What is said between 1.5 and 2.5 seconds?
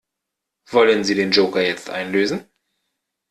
jetzt einlösen?